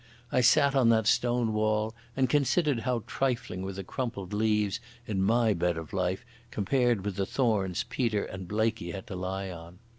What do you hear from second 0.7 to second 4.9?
on that stone wall and considered how trifling were the crumpled leaves